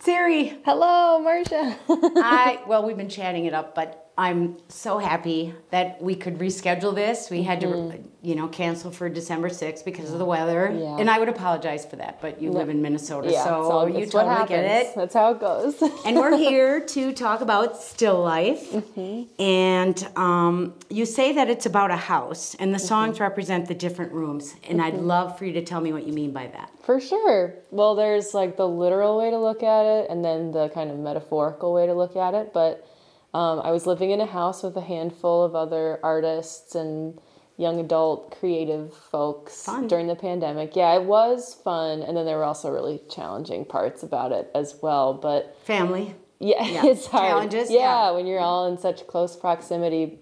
[0.00, 0.58] Siri.
[0.64, 1.78] Hello, Marcia.
[1.88, 6.94] I well, we've been chatting it up, but I'm so happy that we could reschedule
[6.94, 7.30] this.
[7.30, 10.68] We had to, you know, cancel for December 6th because of the weather.
[10.68, 10.78] Mm-hmm.
[10.78, 10.96] Yeah.
[10.98, 14.46] And I would apologize for that, but you live in Minnesota, yeah, so you totally
[14.46, 14.94] get it.
[14.94, 15.80] That's how it goes.
[16.04, 18.70] and we're here to talk about still life.
[18.70, 19.42] Mm-hmm.
[19.42, 22.86] And um, you say that it's about a house, and the Mm-hmm.
[22.88, 24.54] songs represent the different rooms.
[24.68, 26.70] And I'd love for you to tell me what you mean by that.
[26.82, 27.54] For sure.
[27.70, 30.98] Well, there's like the literal way to look at it and then the kind of
[30.98, 32.52] metaphorical way to look at it.
[32.52, 32.86] But
[33.34, 37.20] um, I was living in a house with a handful of other artists and
[37.56, 39.86] young adult creative folks Fun.
[39.86, 40.74] during the pandemic.
[40.74, 42.02] Yeah, it was fun.
[42.02, 45.12] And then there were also really challenging parts about it as well.
[45.14, 46.14] But Family.
[46.38, 46.86] yeah, Yeah.
[46.86, 47.28] it's hard.
[47.28, 48.10] Challenges, Yeah, yeah.
[48.12, 50.18] when you're all in such close proximity,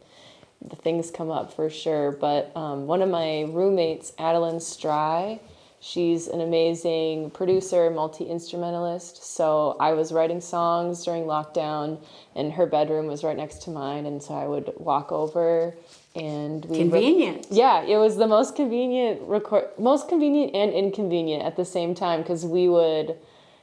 [0.60, 2.10] the things come up for sure.
[2.10, 5.38] But um, one of my roommates, Adelyn Strei,
[5.80, 9.24] she's an amazing producer, multi instrumentalist.
[9.24, 12.00] So I was writing songs during lockdown,
[12.34, 15.74] and her bedroom was right next to mine, and so I would walk over.
[16.14, 17.46] And we Convenient.
[17.50, 22.22] yeah, it was the most convenient record, most convenient and inconvenient at the same time
[22.22, 23.16] because we would,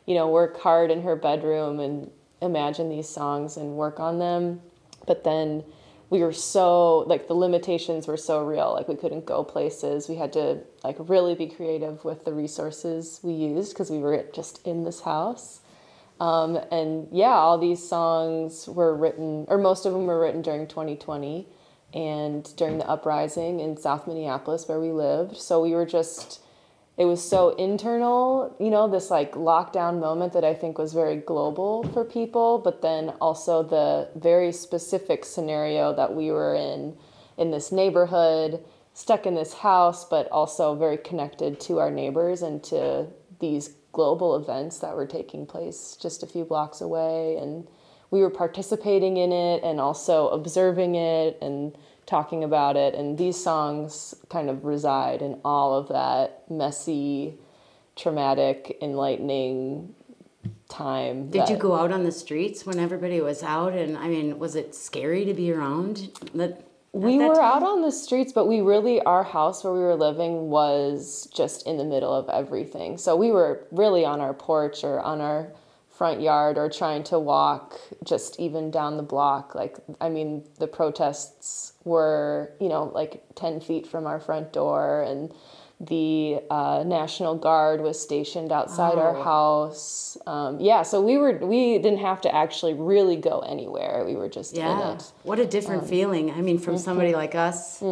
[0.05, 2.09] you know, work hard in her bedroom and
[2.41, 4.61] imagine these songs and work on them.
[5.05, 5.63] But then
[6.15, 10.07] we were so like the limitations were so real, like we couldn't go places.
[10.07, 14.25] We had to like really be creative with the resources we used because we were
[14.33, 15.59] just in this house.
[16.21, 20.67] Um, and yeah, all these songs were written, or most of them were written during
[20.67, 21.47] 2020
[21.93, 25.35] and during the uprising in South Minneapolis where we lived.
[25.35, 26.39] So we were just,
[26.97, 31.17] it was so internal, you know, this like lockdown moment that I think was very
[31.17, 36.95] global for people, but then also the very specific scenario that we were in,
[37.37, 42.63] in this neighborhood, stuck in this house, but also very connected to our neighbors and
[42.63, 43.07] to
[43.41, 47.35] these global events that were taking place just a few blocks away.
[47.35, 47.67] And
[48.09, 52.93] we were participating in it and also observing it and talking about it.
[52.93, 57.35] And these songs kind of reside in all of that messy,
[57.95, 59.95] traumatic, enlightening
[60.69, 61.29] time.
[61.29, 63.73] Did you go out on the streets when everybody was out?
[63.73, 66.11] And I mean, was it scary to be around?
[66.33, 67.43] That, We were time?
[67.43, 71.65] out on the streets, but we really, our house where we were living was just
[71.67, 72.97] in the middle of everything.
[72.97, 75.51] So we were really on our porch or on our
[75.97, 79.55] front yard or trying to walk just even down the block.
[79.55, 85.01] Like, I mean, the protests were, you know, like 10 feet from our front door,
[85.03, 85.33] and
[85.79, 89.23] the uh, National Guard was stationed outside our Oh.
[89.23, 90.17] house.
[90.25, 94.03] Um, yeah, so we were, we didn't have to actually really go anywhere.
[94.05, 94.97] We were just in Yeah.
[95.23, 96.31] What a different Um, feeling.
[96.31, 97.83] I mean, from somebody like us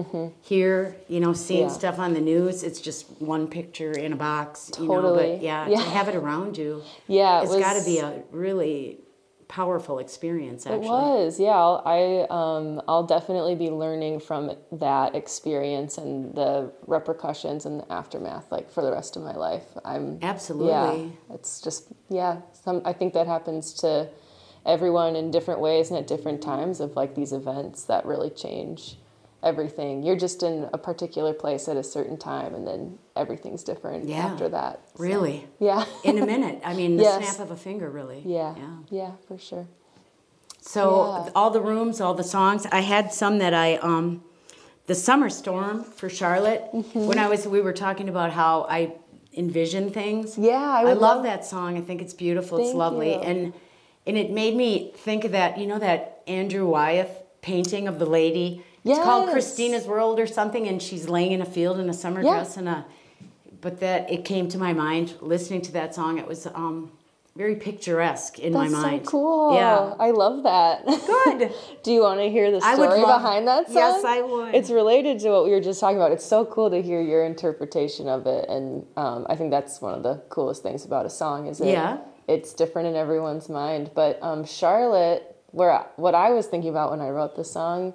[0.42, 1.70] here, you know, seeing mm-hmm.
[1.70, 1.78] Yeah.
[1.78, 5.32] stuff on the news, it's just one picture in a box, you know, Totally.
[5.36, 5.78] but yeah, Yeah.
[5.84, 9.00] to have it around you, Yeah, it it's got to be a really
[9.54, 10.88] powerful experience, actually.
[10.88, 11.52] It was, yeah.
[11.52, 17.92] I'll, I um, I'll definitely be learning from that experience and the repercussions and the
[17.92, 19.66] aftermath, like for the rest of my life.
[19.86, 20.72] I'm Absolutely.
[20.72, 22.42] Yeah, it's just yeah.
[22.64, 24.10] Some I think that happens to
[24.66, 28.98] everyone in different ways and at different times of like these events that really change
[29.44, 30.04] everything.
[30.04, 34.18] You're just in a particular place at a certain time, and then everything's different Yeah.
[34.26, 34.80] after that.
[34.96, 35.48] So, Really?
[35.60, 35.86] yeah.
[36.04, 36.62] In a minute.
[36.66, 37.36] I mean, the Yes.
[37.36, 38.22] snap of a finger, really.
[38.26, 38.56] yeah.
[38.58, 38.76] Yeah.
[38.90, 39.68] Yeah, for sure.
[40.62, 41.32] So Yeah.
[41.36, 42.66] all the rooms, all the songs.
[42.72, 44.24] I had some that I um,
[44.88, 46.64] the summer storm for Charlotte.
[46.74, 47.06] Mm-hmm.
[47.08, 48.94] When I was, we were talking about how I
[49.36, 50.38] envision things.
[50.38, 51.78] Yeah, I I, love, love- that song.
[51.78, 52.58] I think it's beautiful.
[52.60, 53.20] it's lovely, you.
[53.20, 53.54] and
[54.06, 55.58] and it made me think of that.
[55.58, 57.12] You know that Andrew Wyeth
[57.42, 58.64] painting of the lady.
[58.86, 62.22] It's called Christina's World or something, and she's laying in a field in a summer
[62.22, 62.34] Yeah.
[62.36, 62.86] dress and a.
[63.62, 66.18] But that it came to my mind listening to that song.
[66.18, 66.92] It was um,
[67.38, 69.06] very picturesque in That's my mind.
[69.06, 69.56] so cool.
[69.56, 69.94] Yeah.
[69.98, 70.86] I love that.
[70.86, 71.54] Good.
[71.84, 73.76] Do you want to hear the story love- behind that song?
[73.78, 74.54] Yes, I would.
[74.54, 76.12] It's related to what we were just talking about.
[76.12, 79.94] It's so cool to hear your interpretation of it, and um, I think that's one
[79.94, 82.00] of the coolest things about a song is it, Yeah.
[82.28, 83.92] it's different in everyone's mind.
[83.96, 87.94] But um, Charlotte, where what I was thinking about when I wrote the song,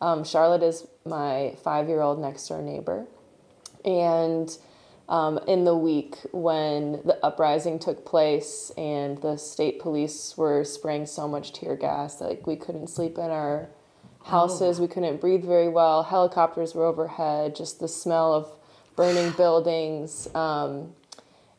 [0.00, 3.06] um, Charlotte is my five-year-old next door neighbor,
[3.84, 4.56] and
[5.10, 11.04] um, in the week when the uprising took place and the state police were spraying
[11.04, 13.68] so much tear gas like we couldn't sleep in our
[14.24, 18.52] houses we couldn't breathe very well helicopters were overhead just the smell of
[18.94, 20.92] burning buildings um,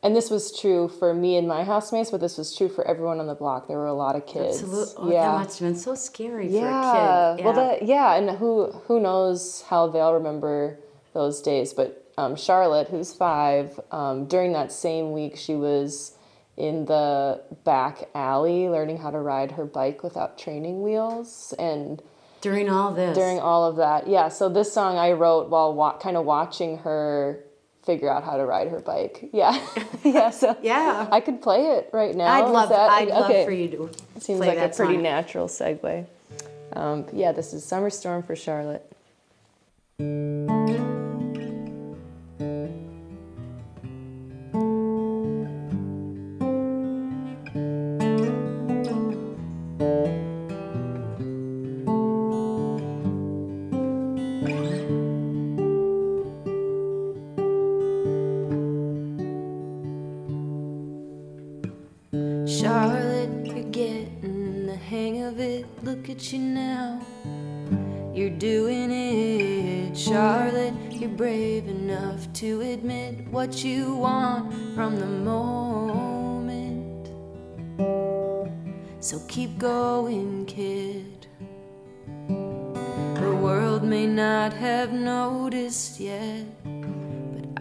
[0.02, 3.20] and this was true for me and my housemates but this was true for everyone
[3.20, 4.94] on the block there were a lot of kids Absolutely.
[4.98, 6.60] Oh, yeah That must have been so scary yeah.
[6.92, 7.44] for a kid.
[7.44, 10.78] Well, that yeah, and who who knows how they'll remember
[11.14, 11.72] those days?
[11.72, 16.12] But um, Charlotte, who's five, um, during that same week, she was
[16.58, 22.02] in the back alley learning how to ride her bike without training wheels and
[22.42, 23.16] During all this.
[23.16, 24.08] during all of that.
[24.08, 27.42] Yeah, so this song I wrote while wa- kind of watching her
[27.84, 29.28] figure out how to ride her bike.
[29.32, 29.60] Yeah.
[30.04, 31.08] yeah, so Yeah.
[31.10, 32.26] I could play it right now.
[32.26, 33.90] I'd love that- I'd love for you to
[34.20, 35.02] Seems play like a pretty song.
[35.02, 36.06] natural segue.
[36.74, 38.34] Um, yeah, this is Summer Storm for.
[38.36, 38.82] Charlotte,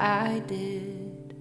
[0.02, 1.36] I did.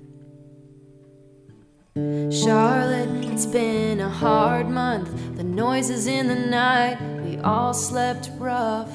[2.31, 5.09] Charlotte, it's been a hard month.
[5.39, 8.95] The noises in the night, we all slept rough.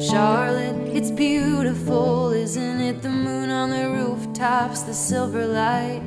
[0.00, 3.02] Charlotte, it's beautiful, isn't it?
[3.02, 6.02] The moon on the rooftops, the silver light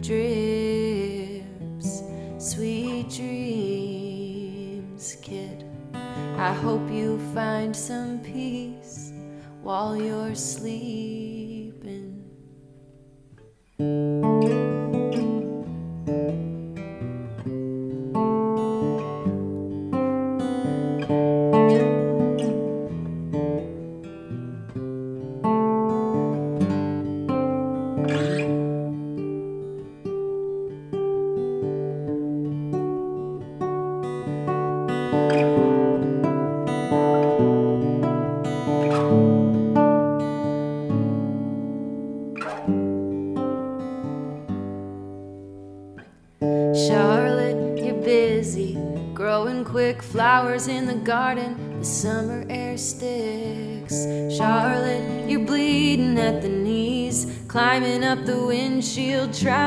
[0.00, 1.42] drips.
[2.38, 4.86] Sweet dreams,
[5.20, 5.66] kid.
[6.38, 9.12] I hope you find some peace
[9.60, 11.31] while you're sleeping.
[13.82, 14.31] Charlotte,
[58.94, 59.61] windshield, trying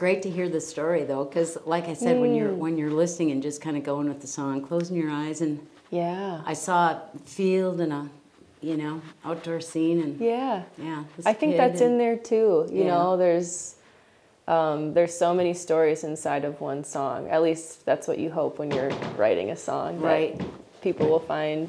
[0.00, 2.36] great to hear the story though, because like I said, when Mm.
[2.38, 5.42] you're when you're listening and just kind of going with the song, closing your eyes,
[5.42, 5.54] and
[5.90, 6.40] Yeah.
[6.46, 8.08] I saw a field and a,
[8.62, 10.62] you know, outdoor scene, and Yeah.
[10.88, 11.04] yeah.
[11.26, 12.66] I think that's and- in there too.
[12.72, 12.90] You Yeah.
[12.92, 13.74] know, there's
[14.48, 17.28] um, there's so many stories inside of one song.
[17.28, 20.00] At least that's what you hope when you're writing a song.
[20.00, 20.40] Right.
[20.80, 21.68] People will find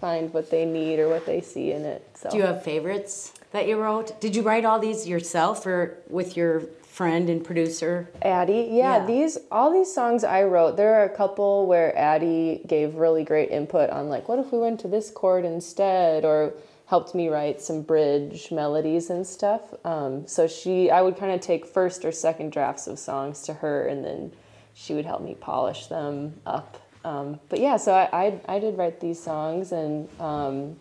[0.00, 2.02] find what they need or what they see in it.
[2.14, 4.08] So Do you have favorites that you wrote?
[4.24, 6.62] Did you write all these yourself or with your
[7.00, 8.10] friend and producer?
[8.20, 9.06] Addie, yeah, Yeah.
[9.06, 10.76] these all these songs I wrote.
[10.76, 14.58] There are a couple where Addie gave really great input on like, what if we
[14.58, 16.52] went to this chord instead, or
[16.86, 19.62] helped me write some bridge melodies and stuff.
[19.84, 23.54] Um, so she, I would kind of take first or second drafts of songs to
[23.54, 24.32] her, and then
[24.74, 26.76] she would help me polish them up.
[27.04, 30.76] Um, but yeah, so I, I I did write these songs, and um,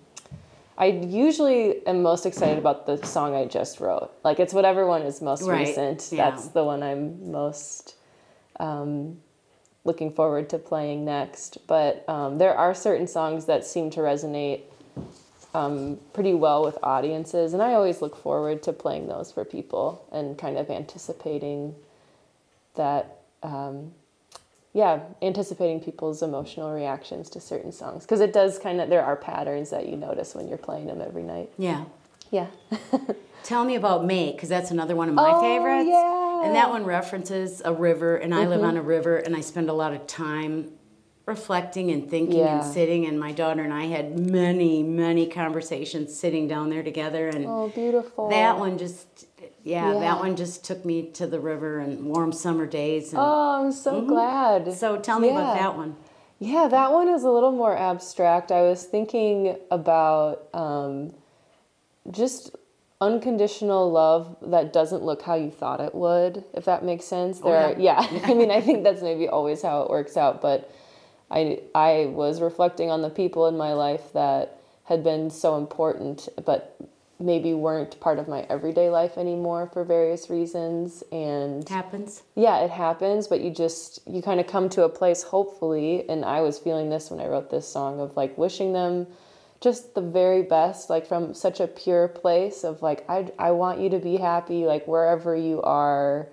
[0.79, 4.11] I usually am most excited about the song I just wrote.
[4.23, 6.07] Like it's whatever one is most Right, recent.
[6.11, 6.29] yeah.
[6.29, 7.95] That's the one I'm most
[8.61, 9.19] um,
[9.83, 11.57] looking forward to playing next.
[11.67, 14.61] But um, there are certain songs that seem to resonate
[15.53, 20.07] um, pretty well with audiences, and I always look forward to playing those for people
[20.11, 21.75] and kind of anticipating
[22.75, 23.17] that.
[23.43, 23.93] Um,
[24.73, 29.15] yeah, anticipating people's emotional reactions to certain songs because it does kind of there are
[29.15, 31.49] patterns that you notice when you're playing them every night.
[31.57, 31.85] Yeah.
[32.31, 32.47] Yeah.
[33.43, 35.87] Tell me about May, because that's another one of my Oh, favorites.
[35.89, 35.95] yeah.
[35.95, 36.45] Mm-hmm.
[36.45, 39.69] And that one references a river, and I live on a river, and I spend
[39.69, 40.71] a lot of time
[41.29, 42.61] reflecting and thinking Yeah.
[42.63, 47.27] and sitting, and my daughter and I had many, many conversations sitting down there together,
[47.29, 48.29] and Oh, beautiful.
[48.29, 49.27] that one just,
[49.63, 49.99] yeah, Yeah.
[49.99, 53.13] that one just took me to the river and warm summer days.
[53.13, 54.63] And Oh, I'm so glad.
[54.63, 54.71] Mm-hmm.
[54.73, 55.95] so tell me about that one.
[56.39, 58.51] Yeah, that one is a little more abstract.
[58.51, 61.13] I was thinking about um,
[62.09, 62.55] just
[63.01, 67.39] unconditional love that doesn't look how you thought it would, if that makes sense.
[67.39, 67.99] There, Oh, yeah.
[67.99, 68.19] are, yeah.
[68.31, 70.71] I mean, I think that's maybe always how it works out, but
[71.31, 76.27] I I was reflecting on the people in my life that had been so important,
[76.45, 76.75] but
[77.19, 82.23] maybe weren't part of my everyday life anymore for various reasons, and Happens.
[82.35, 86.23] yeah, it happens, but you just you kind of come to a place hopefully, and
[86.25, 89.05] I was feeling this when I wrote this song of like wishing them
[89.61, 93.79] just the very best, like from such a pure place of like I I want
[93.79, 96.27] you to be happy like wherever you are.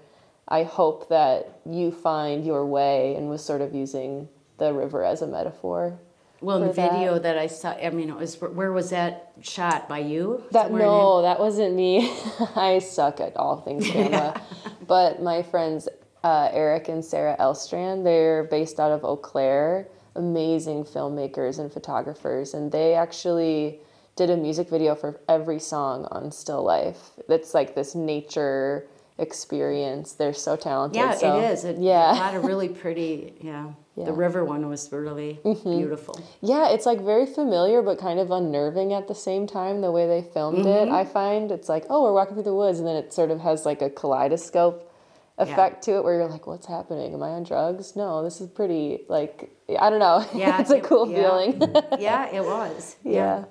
[0.48, 5.22] I hope that you find your way and was sort of using the river as
[5.22, 5.98] a metaphor.
[6.40, 6.92] Well, in the that.
[6.92, 10.44] video that I saw, I mean, it was where was that shot by you?
[10.52, 12.12] That Somewhere no, that wasn't me.
[12.56, 14.40] I suck at all things camera.
[14.86, 15.88] But my friends
[16.26, 19.86] uh, Eric and Sarah Elstrand, they're based out of Eau Claire,
[20.16, 23.80] amazing filmmakers and photographers, and they actually
[24.16, 27.12] did a music video for every song on Still Life.
[27.28, 30.12] It's like this nature experience.
[30.12, 30.96] They're so talented.
[30.96, 31.64] Yeah, so- it is.
[31.64, 32.12] It, yeah.
[32.12, 33.70] A lot of really pretty, yeah.
[33.96, 34.04] Yeah.
[34.04, 36.20] The river one was really beautiful.
[36.42, 40.06] Yeah, it's like very familiar but kind of unnerving at the same time the way
[40.06, 40.90] they filmed Mm-hmm.
[40.90, 40.94] it.
[40.94, 43.40] I find it's like, oh, we're walking through the woods and then it sort of
[43.40, 44.92] has like a kaleidoscope
[45.38, 47.14] effect to it where you're like, what's happening?
[47.14, 47.96] Am I on drugs?
[47.96, 50.26] No, this is pretty like I don't know.
[50.34, 51.16] Yeah, it's a it- cool yeah.
[51.22, 51.62] feeling.
[51.98, 52.96] yeah, it was.
[53.02, 53.44] yeah.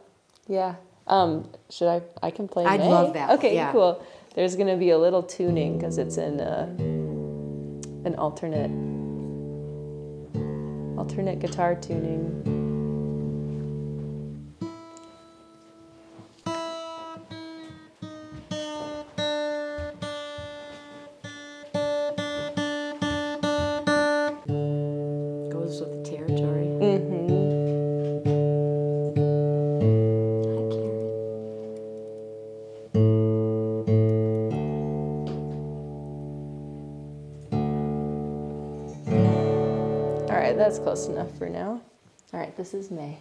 [0.47, 0.75] Yeah.
[1.07, 2.87] Um, should I I can play I'd May?
[2.87, 3.71] love that Okay, yeah.
[3.71, 4.03] cool.
[4.35, 6.67] There's going to be a little tuning cuz it's in uh,
[8.03, 8.69] an alternate
[10.97, 12.54] alternate guitar tuning.
[40.27, 41.81] All right, that's close enough for now.
[42.33, 43.19] All right, this is May.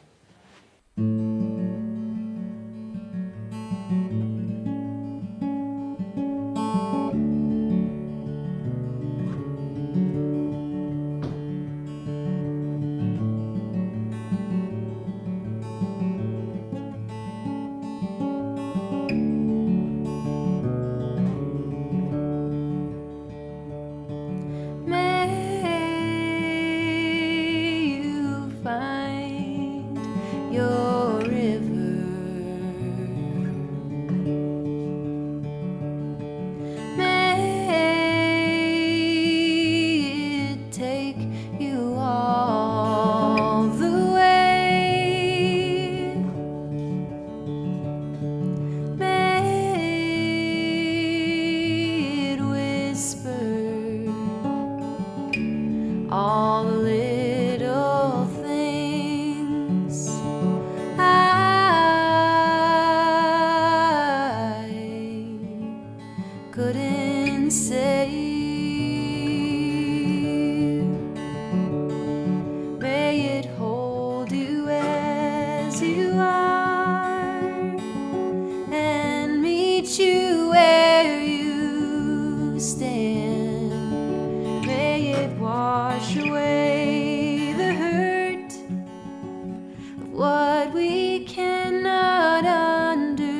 [90.15, 93.35] What we cannot understand.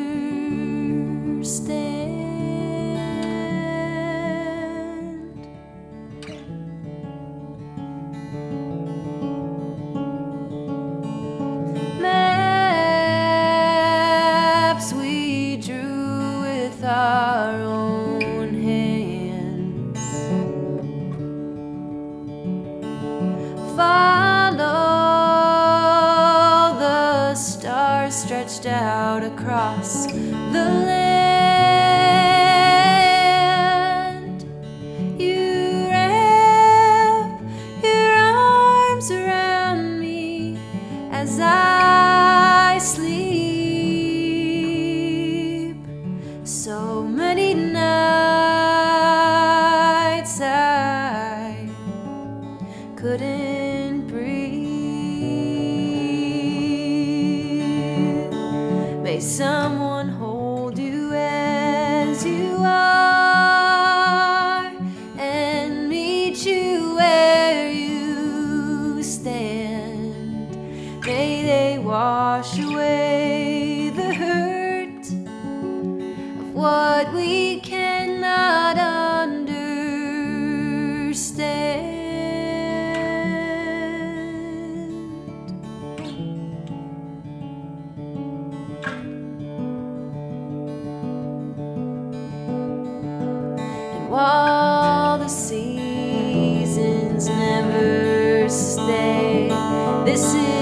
[100.15, 100.54] This is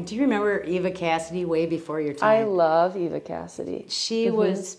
[0.00, 2.28] Do you remember Eva Cassidy way before your time?
[2.28, 3.86] I love Eva Cassidy.
[3.88, 4.36] she mm-hmm.
[4.36, 4.78] was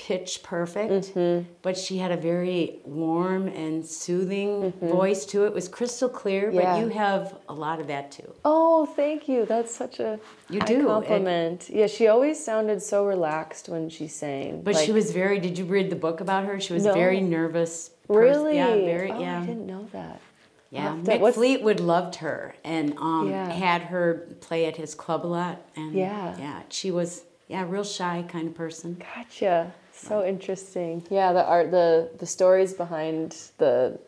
[0.00, 1.46] pitch perfect, mm-hmm.
[1.60, 4.88] but she had a very warm and soothing mm-hmm.
[4.88, 5.48] voice to it.
[5.48, 6.62] It was crystal clear, Yeah.
[6.62, 8.32] but you have a lot of that too.
[8.42, 9.44] Oh, thank you.
[9.44, 11.68] That's such a You do, compliment.
[11.70, 14.62] yeah, she always sounded so relaxed when she sang.
[14.62, 15.38] But she was very.
[15.38, 16.58] Did you read the book about her?
[16.58, 16.94] She was No.
[16.94, 17.90] very nervous.
[18.06, 18.56] pers- really.
[18.56, 19.12] Yeah, very.
[19.12, 19.42] Oh, yeah.
[19.42, 20.20] I didn't know that.
[20.70, 23.50] Yeah, to- Mick what's- Fleetwood loved her and um, Yeah.
[23.50, 25.58] had her play at his club a lot.
[25.76, 26.36] And Yeah.
[26.38, 29.02] yeah, she was yeah, real shy kind of person.
[29.16, 29.72] Gotcha.
[29.92, 31.02] So interesting.
[31.10, 33.98] Yeah, the art, the the stories behind the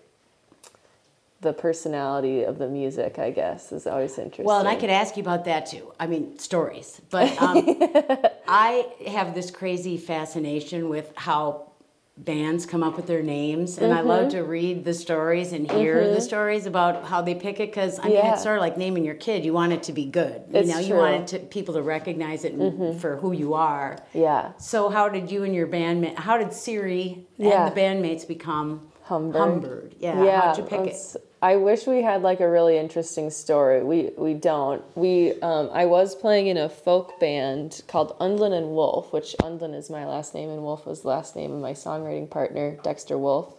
[1.40, 4.44] the personality of the music, I guess, is always interesting.
[4.44, 5.92] Well, and I could ask you about that too.
[5.98, 7.01] I mean, stories.
[7.11, 7.57] But um,
[8.46, 11.72] I have this crazy fascination with how
[12.16, 14.31] bands come up with their names, and I love Mm-hmm.
[14.37, 17.70] to read the stories and hear the stories about how they pick it.
[17.70, 18.35] Because I mean, Yeah.
[18.35, 19.44] it's sort of like naming your kid.
[19.44, 20.42] You want it to be good.
[20.53, 20.96] You It's know, you true.
[20.98, 21.12] Mm-hmm.
[21.12, 23.96] want it to, people to recognize it and- for who you are.
[24.12, 24.53] Yeah.
[24.59, 26.16] So how did you and your bandmate?
[26.18, 27.66] How did Siri Yeah.
[27.66, 29.40] and the bandmates become Humbird.
[29.40, 29.94] Humbird?
[29.98, 30.22] Yeah.
[30.22, 31.16] Yeah, How'd you pick it?
[31.42, 33.83] I wish we had like a really interesting story.
[33.83, 34.85] We we don't.
[34.96, 39.74] We um, I was playing in a folk band called Undlin and Wolf, which Undlin
[39.74, 43.18] is my last name and Wolf was the last name of my songwriting partner Dexter
[43.18, 43.57] Wolf.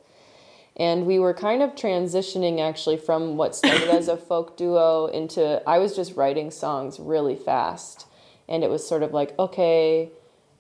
[0.78, 5.62] And we were kind of transitioning actually from what started as a folk duo into
[5.68, 8.08] I was just writing songs really fast,
[8.48, 10.10] and it was sort of like okay,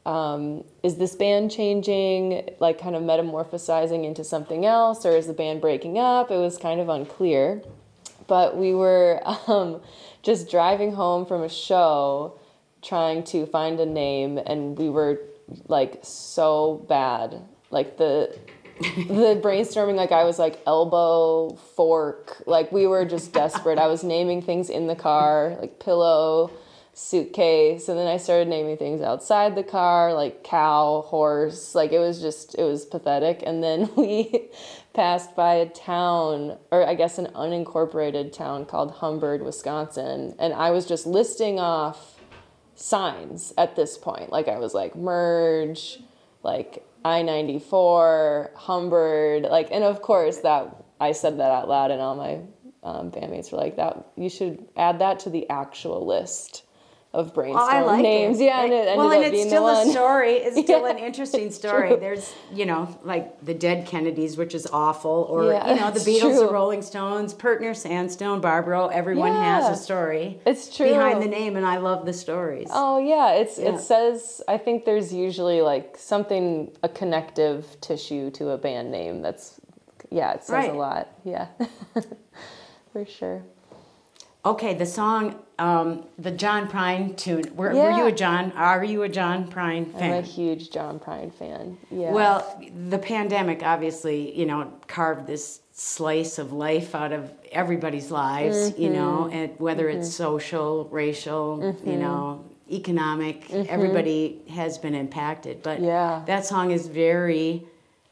[0.05, 5.33] um, is this band changing, like kind of metamorphosizing into something else, or is the
[5.33, 6.29] band breaking up?
[6.29, 7.61] It was kind of unclear.
[8.27, 9.81] But we were um,
[10.21, 12.39] just driving home from a show
[12.81, 15.21] trying to find a name, and we were
[15.67, 17.41] like so bad.
[17.71, 18.37] Like the
[18.79, 24.03] the brainstorming like i was like elbow fork like we were just desperate i was
[24.03, 26.49] naming things in the car like pillow
[26.95, 31.99] suitcase and then i started naming things outside the car like cow horse like it
[31.99, 34.49] was just it was pathetic and then we
[34.93, 40.69] passed by a town or i guess an unincorporated town called humbird wisconsin and i
[40.69, 42.13] was just listing off
[42.75, 44.31] signs at this point.
[44.31, 45.99] Like I was like merge,
[46.41, 51.91] like I ninety four, Humbird, like and of course that I said that out loud
[51.91, 52.41] and all my
[52.83, 54.07] um, bandmates were like that.
[54.15, 56.62] You should add that to the actual list
[57.13, 58.39] of brainstorm I like names.
[58.39, 58.45] it.
[58.45, 60.33] Yeah, and it ended well, up and it's being still a story.
[60.37, 61.89] It's still an interesting story.
[61.89, 61.97] true.
[61.99, 65.99] There's, you know, like the Dead Kennedys, which is awful, or Yeah, you know, the
[65.99, 66.39] Beatles, true.
[66.39, 68.87] the Rolling Stones, Pertner, Sandstone, Barbaro.
[68.87, 70.41] Everyone has a story.
[70.45, 70.87] It's true.
[70.89, 72.69] behind the name, and I love the stories.
[72.71, 73.75] Oh yeah, it's Yeah.
[73.75, 79.21] it says I think there's usually like something a connective tissue to a band name
[79.21, 79.59] that's
[80.09, 80.71] yeah, it says Right.
[80.71, 81.09] a lot.
[81.23, 81.47] Yeah.
[82.91, 83.43] For sure.
[84.45, 87.43] Okay, the song, um, the John Prine tune.
[87.55, 88.51] Were, were you a John?
[88.53, 90.11] Are you a John Prine fan?
[90.13, 91.77] I'm a huge John Prine fan.
[91.91, 92.11] Yeah.
[92.11, 92.37] Well,
[92.89, 98.89] the pandemic obviously, you know, carved this slice of life out of everybody's lives, you
[98.89, 99.35] know, Mm-hmm.
[99.37, 103.69] and whether it's social, racial, you know, economic, Mm-hmm.
[103.69, 105.63] everybody has been impacted.
[105.63, 106.23] But Yeah.
[106.25, 107.63] that song is very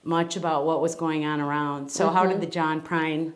[0.03, 1.89] much about what was going on around.
[1.91, 2.31] So how Mm-hmm.
[2.31, 3.33] did the John Prine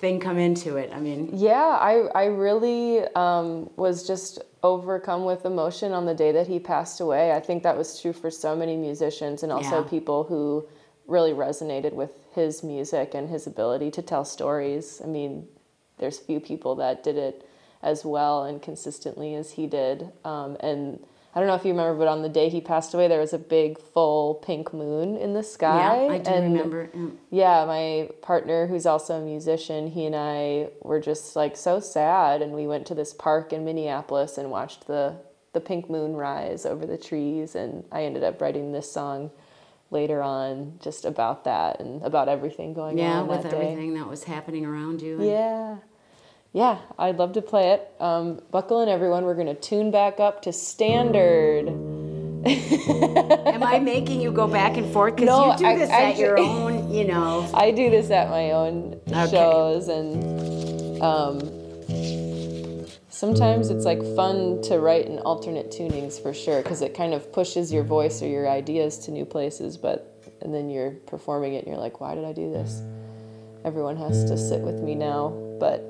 [0.00, 0.90] thing come into it?
[0.92, 6.32] I mean, Yeah, I I really um, was just overcome with emotion on the day
[6.32, 7.32] that he passed away.
[7.32, 9.88] I think that was true for so many musicians and also Yeah.
[9.88, 10.66] people who
[11.06, 15.00] really resonated with his music and his ability to tell stories.
[15.02, 15.46] I mean,
[15.98, 17.46] there's few people that did it
[17.82, 20.12] as well and consistently as he did.
[20.24, 21.00] Um, and
[21.34, 23.32] I don't know if you remember, but on the day he passed away, there was
[23.32, 26.06] a big full pink moon in the sky.
[26.06, 26.88] Yeah, I do and remember.
[26.88, 27.16] Mm.
[27.30, 32.42] Yeah, my partner, who's also a musician, he and I were just like so sad,
[32.42, 35.16] and we went to this park in Minneapolis and watched the
[35.52, 39.30] the pink moon rise over the trees, and I ended up writing this song
[39.92, 43.56] later on just about that and about everything going Yeah, on with that day.
[43.72, 45.16] everything that was happening around you.
[45.16, 45.76] and- Yeah.
[46.52, 47.88] Yeah, I'd love to play it.
[48.00, 49.24] Um, buckle in, everyone.
[49.24, 51.68] We're going to tune back up to standard.
[52.46, 55.14] Am I making you go back and forth?
[55.16, 57.48] Because No, you do I- this at your own, you know.
[57.54, 59.30] I do this at my own Okay.
[59.30, 61.38] shows, and um,
[63.10, 67.30] sometimes it's like fun to write in alternate tunings for sure, because it kind of
[67.32, 69.76] pushes your voice or your ideas to new places.
[69.76, 70.06] But
[70.40, 72.80] and then you're performing it, and you're like, why did I do this?
[73.64, 75.28] Everyone has to sit with me now,
[75.60, 75.84] but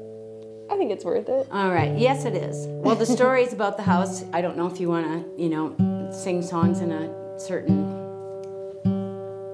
[0.70, 1.48] I think it's worth it.
[1.50, 1.98] All right.
[1.98, 2.66] Yes, it is.
[2.68, 4.24] Well, the story is about the house.
[4.32, 7.98] I don't know if you want to, you know, sing songs in a certain.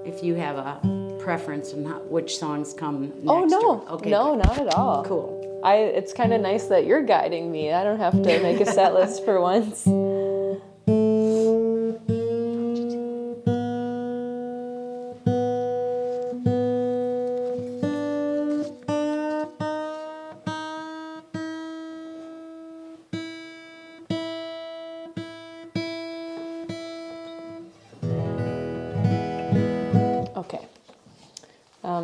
[0.05, 3.55] If you have a preference on how, which songs come oh, next.
[3.55, 4.11] Oh no, or- okay.
[4.11, 4.44] no, good.
[4.44, 5.05] not at all.
[5.05, 5.61] Cool.
[5.64, 5.76] I.
[5.76, 7.72] It's kind of nice that you're guiding me.
[7.72, 9.87] I don't have to make a set list for once.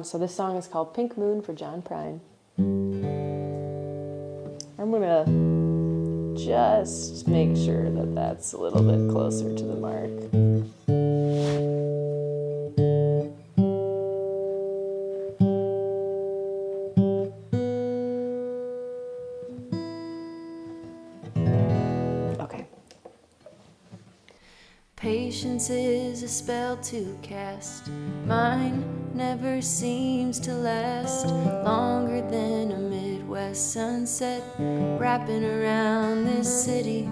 [0.03, 2.19] Um, so this song is called Pink Moon for John Prine.
[4.77, 5.25] I'm gonna
[6.37, 10.11] just make sure that that's a little bit closer to the mark.
[26.42, 27.88] Spell to cast.
[28.26, 28.83] Mine
[29.14, 31.28] never seems to last
[31.64, 37.09] longer than a Midwest sunset wrapping around this city.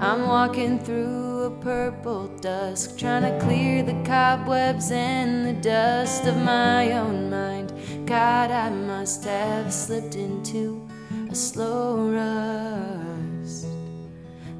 [0.00, 6.36] I'm walking through a purple dusk, trying to clear the cobwebs and the dust of
[6.38, 7.72] my own mind.
[8.08, 10.84] God, I must have slipped into
[11.30, 13.68] a slow rust.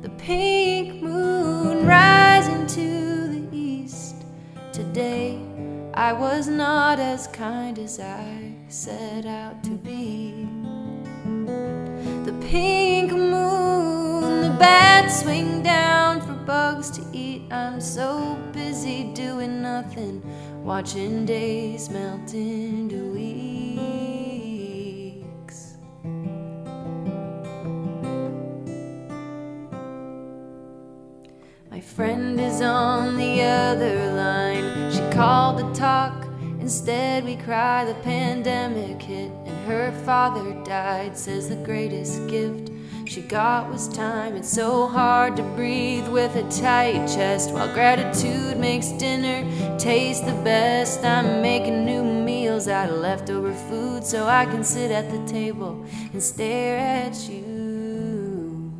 [0.02, 0.71] The pink
[5.94, 10.48] I was not as kind as I set out to be.
[12.24, 17.42] The pink moon, the bats swing down for bugs to eat.
[17.52, 20.22] I'm so busy doing nothing,
[20.64, 23.92] watching days melt into weeks.
[31.70, 34.91] My friend is on the other line.
[35.12, 36.26] Called to talk.
[36.60, 37.84] Instead, we cry.
[37.84, 41.18] The pandemic hit, and her father died.
[41.18, 42.70] Says the greatest gift
[43.04, 44.36] she got was time.
[44.36, 49.44] It's so hard to breathe with a tight chest while gratitude makes dinner
[49.78, 51.04] taste the best.
[51.04, 55.84] I'm making new meals out of leftover food so I can sit at the table
[56.12, 58.72] and stare at you.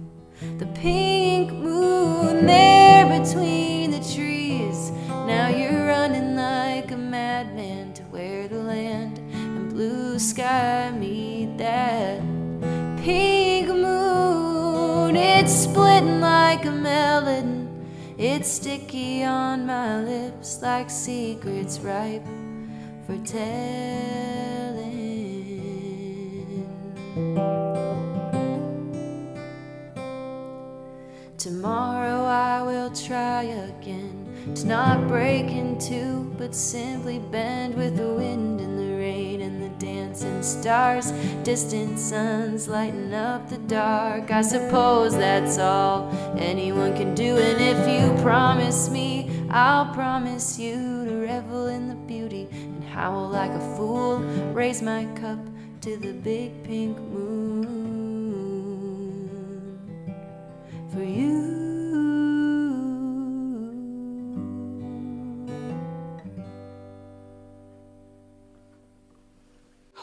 [0.58, 3.61] The pink moon there between
[10.32, 12.18] sky meet that
[13.04, 15.14] pink moon.
[15.14, 17.68] It's splitting like a melon.
[18.16, 22.24] It's sticky on my lips like secrets ripe
[23.04, 23.82] for telling.
[31.36, 38.14] Tomorrow I will try again to not break in two, but simply bend with the
[38.14, 38.81] wind and the
[40.12, 41.10] dancing stars.
[41.42, 44.30] Distant suns lighten up the dark.
[44.30, 47.38] I suppose that's all anyone can do.
[47.38, 53.30] And if you promise me, I'll promise you to revel in the beauty and howl
[53.30, 54.18] like a fool.
[54.52, 55.38] Raise my cup
[55.80, 57.64] to the big pink moon
[60.92, 61.61] for you.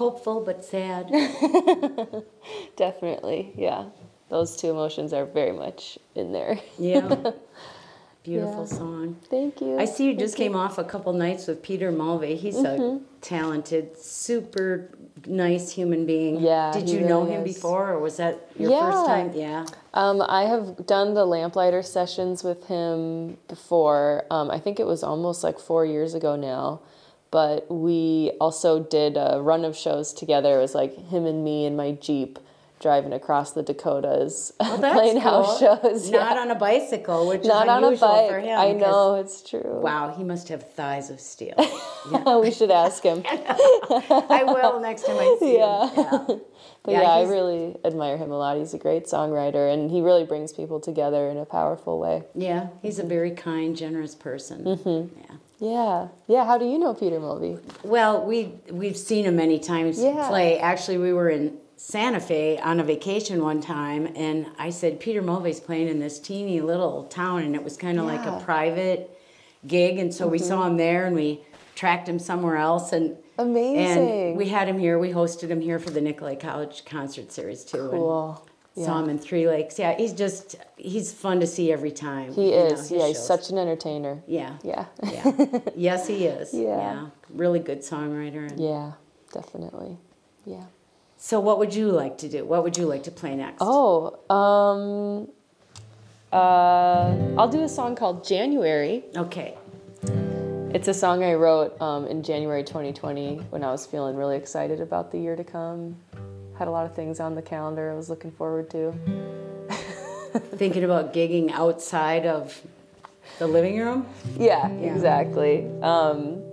[0.04, 1.08] Hopeful but sad.
[2.78, 3.86] Definitely, yeah.
[4.30, 6.58] Those two emotions are very much in there.
[6.80, 7.02] Yeah.
[8.24, 8.78] Beautiful Yeah.
[8.78, 9.18] song.
[9.30, 9.78] Thank you.
[9.78, 12.36] I see you Thank just came off a couple nights with Peter Mulvey.
[12.38, 13.04] He's a Mm-hmm.
[13.20, 14.90] talented, super
[15.28, 16.40] nice human being.
[16.40, 17.56] Yeah, Did you know him is.
[17.56, 18.92] before, or was that your Yeah.
[18.92, 19.34] first time?
[19.36, 19.66] Yeah.
[19.94, 24.24] Um, I have done the lamplighter sessions with him before.
[24.32, 26.80] Um, I think it was almost like four years ago now.
[27.32, 30.58] But we also did a run of shows together.
[30.58, 32.40] It was like him and me in my Jeep
[32.80, 35.44] driving across the Dakotas, Well, that's playing cool.
[35.44, 36.10] house shows.
[36.10, 36.42] Not yeah.
[36.42, 38.30] on a bicycle, which Not is on a unusual bike.
[38.30, 38.58] for him.
[38.58, 39.82] I know, it's true.
[39.82, 41.56] Wow, he must have thighs of steel.
[42.10, 42.38] Yeah.
[42.42, 43.22] we should ask him.
[43.28, 45.90] I will next time I see Yeah.
[45.90, 45.98] him.
[45.98, 46.36] Yeah.
[46.84, 48.58] But Yeah, yeah, I really admire him a lot.
[48.58, 52.24] He's a great songwriter and he really brings people together in a powerful way.
[52.34, 54.64] Yeah, he's a very kind, generous person.
[54.64, 55.20] Mm-hmm.
[55.20, 55.36] Yeah.
[55.60, 56.08] Yeah.
[56.28, 56.46] Yeah.
[56.46, 57.58] How do you know Peter Mulvey?
[57.84, 60.28] Well, we we've seen him many times Yeah.
[60.28, 60.58] play.
[60.60, 65.22] Actually, we were in Santa Fe on a vacation one time, and I said Peter
[65.22, 69.18] Mulvey's playing in this teeny little town, and it was kind of like a private
[69.66, 70.72] gig, and so we saw mm-hmm.
[70.72, 71.42] him there, and we
[71.76, 74.10] tracked him somewhere else, and Amazing.
[74.10, 75.00] and we had him here.
[75.00, 77.90] We hosted him here for the Nicolet College concert series too.
[77.92, 78.49] and
[78.80, 78.86] Cool.
[78.86, 79.78] Saw him in Three Lakes.
[79.78, 82.32] Yeah, he's just he's fun to see every time.
[82.32, 82.80] He know, is.
[82.80, 84.24] his yeah, he's such an entertainer.
[84.26, 84.56] yeah.
[84.64, 84.86] Yeah.
[85.04, 85.60] Yeah.
[85.76, 86.54] yes, he is.
[86.60, 86.78] Yeah.
[86.78, 87.08] Yeah.
[87.30, 88.50] Really good songwriter.
[88.50, 88.94] And yeah,
[89.34, 89.98] definitely.
[90.46, 90.64] Yeah.
[91.18, 92.46] So, what would you like to do?
[92.46, 93.58] What would you like to play next?
[93.60, 95.28] Oh, um,
[96.32, 99.04] uh, I'll do a song called January.
[99.14, 99.58] okay.
[100.72, 104.80] It's a song I wrote um, in January 2020 when I was feeling really excited
[104.80, 105.98] about the year to come.
[106.60, 108.94] Had a lot of things on the calendar I was looking forward to.
[110.58, 112.62] Thinking about gigging outside of
[113.40, 114.06] the living room?
[114.38, 114.94] Yeah, Yeah.
[114.94, 115.66] exactly.
[115.82, 116.44] Um,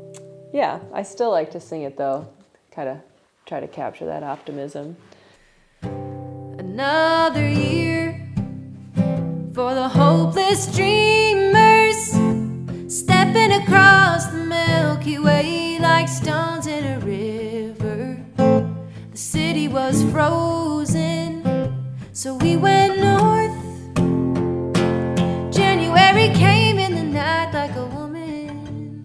[0.52, 2.28] yeah, I still like to sing it though.
[2.70, 2.98] Kind of
[3.46, 4.96] try to capture that optimism.
[5.82, 8.20] Another year
[9.54, 11.96] for the hopeless dreamers,
[12.86, 17.25] stepping across the Milky Way like stones in a river.
[19.76, 21.42] Was frozen,
[22.14, 23.52] so we went north.
[25.52, 29.04] January came in the night like a woman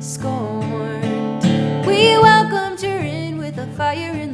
[0.00, 1.42] scorned.
[1.86, 4.31] We welcomed her in with a fire in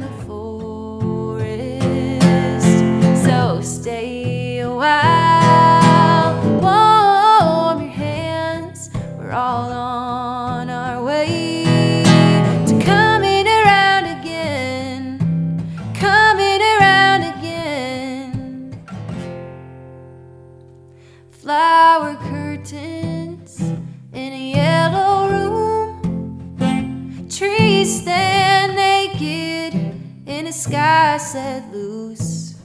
[30.59, 32.55] sky set loose.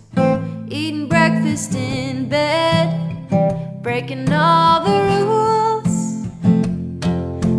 [0.68, 2.90] Eating breakfast in bed,
[3.84, 6.26] breaking all the rules.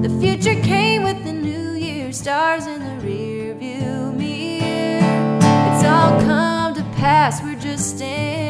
[0.03, 5.39] The future came with the new year, stars in the rear view mirror.
[5.71, 8.44] It's all come to pass, we're just standing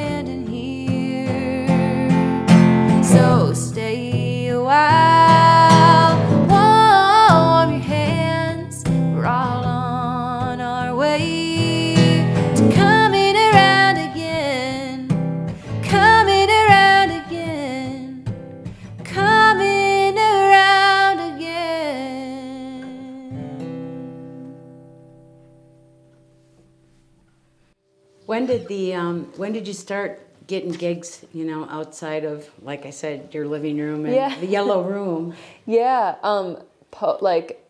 [28.57, 31.25] did the um, when did you start getting gigs?
[31.33, 34.35] You know, outside of like I said, your living room and Yeah.
[34.39, 35.33] the yellow room.
[35.65, 36.57] Yeah, um,
[36.91, 37.61] po- like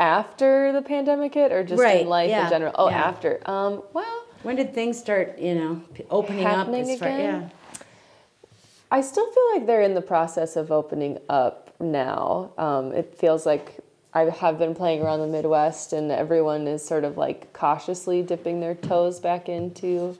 [0.00, 2.74] after the pandemic hit, or just Right, in life yeah, in general.
[2.76, 3.04] Oh, yeah.
[3.08, 3.40] after.
[3.48, 5.38] Um, well, When did things start?
[5.38, 7.50] You know, opening up as far again?
[7.52, 7.78] yeah.
[8.90, 12.52] I still feel like they're in the process of opening up now.
[12.58, 13.78] Um, it feels like
[14.16, 18.60] I have been playing around the Midwest, and everyone is sort of like cautiously dipping
[18.60, 20.16] their toes back into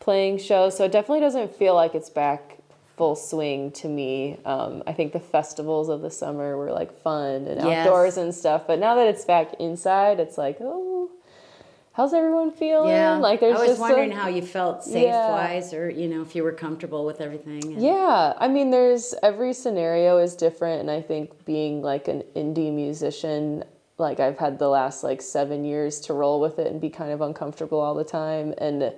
[0.00, 0.76] playing shows.
[0.76, 2.58] So it definitely doesn't feel like it's back
[2.96, 4.36] full swing to me.
[4.44, 7.86] Um, I think the festivals of the summer were like fun and Yes.
[7.86, 11.08] outdoors and stuff, but now that it's back inside, it's like, oh,
[11.92, 12.90] how's everyone feeling?
[12.90, 15.30] Yeah, Like there's I was just a- wondering how you felt safe Yeah.
[15.30, 17.62] wise, or you know, if you were comfortable with everything.
[17.64, 22.22] and- Yeah, I mean, there's every scenario is different, and I think being like an
[22.36, 23.64] indie musician,
[23.98, 27.12] like I've had the last like seven years to roll with it and be kind
[27.12, 28.92] of uncomfortable all the time, and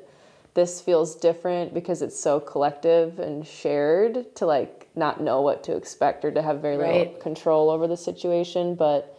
[0.54, 5.74] this feels different because it's so collective and shared to like not know what to
[5.74, 9.16] expect or to have very little control over the situation, but.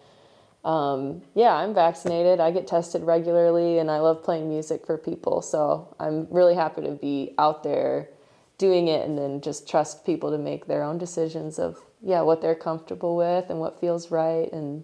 [0.64, 2.40] Um, yeah, I'm vaccinated.
[2.40, 5.42] I get tested regularly, and I love playing music for people.
[5.42, 8.10] So I'm really happy to be out there
[8.58, 12.40] doing it and then just trust people to make their own decisions of yeah what
[12.42, 14.84] they're comfortable with and what feels right and